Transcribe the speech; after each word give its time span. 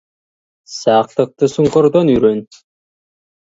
Сақтықты 0.77 1.49
сұңқардан 1.57 2.11
үйрен. 2.15 2.43